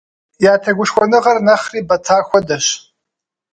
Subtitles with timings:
[0.51, 2.65] Я тегушхуэныгъэр нэхъри бэта хуэдэщ.